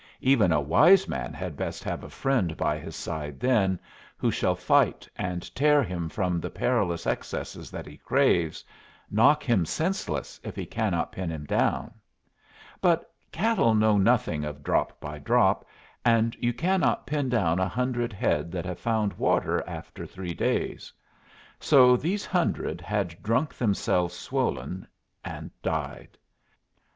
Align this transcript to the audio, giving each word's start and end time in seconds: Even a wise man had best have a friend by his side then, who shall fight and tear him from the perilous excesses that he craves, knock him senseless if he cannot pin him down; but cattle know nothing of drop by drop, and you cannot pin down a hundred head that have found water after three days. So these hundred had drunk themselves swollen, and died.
Even 0.21 0.51
a 0.51 0.59
wise 0.59 1.07
man 1.07 1.31
had 1.31 1.55
best 1.55 1.83
have 1.83 2.03
a 2.03 2.09
friend 2.09 2.57
by 2.57 2.79
his 2.79 2.95
side 2.95 3.39
then, 3.39 3.79
who 4.17 4.31
shall 4.31 4.55
fight 4.55 5.07
and 5.15 5.53
tear 5.53 5.83
him 5.83 6.09
from 6.09 6.39
the 6.39 6.49
perilous 6.49 7.05
excesses 7.05 7.69
that 7.69 7.85
he 7.85 7.97
craves, 7.97 8.65
knock 9.11 9.43
him 9.43 9.63
senseless 9.63 10.39
if 10.43 10.55
he 10.55 10.65
cannot 10.65 11.11
pin 11.11 11.29
him 11.29 11.45
down; 11.45 11.93
but 12.81 13.13
cattle 13.31 13.75
know 13.75 13.95
nothing 13.95 14.43
of 14.43 14.63
drop 14.63 14.99
by 14.99 15.19
drop, 15.19 15.67
and 16.03 16.35
you 16.39 16.51
cannot 16.51 17.05
pin 17.05 17.29
down 17.29 17.59
a 17.59 17.67
hundred 17.67 18.11
head 18.11 18.51
that 18.51 18.65
have 18.65 18.79
found 18.79 19.13
water 19.19 19.63
after 19.69 20.07
three 20.07 20.33
days. 20.33 20.91
So 21.59 21.95
these 21.95 22.25
hundred 22.25 22.81
had 22.81 23.21
drunk 23.21 23.53
themselves 23.53 24.15
swollen, 24.15 24.87
and 25.23 25.51
died. 25.61 26.17